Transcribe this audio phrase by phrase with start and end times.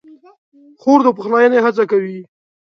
[0.81, 2.19] خور د پخلاینې هڅه کوي.